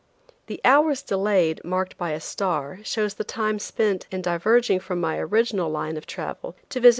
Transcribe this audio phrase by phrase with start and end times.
[0.47, 5.17] The "hours delayed" marked by a star shows the time spent in diverging from my
[5.19, 6.89] original line of travel to visit M.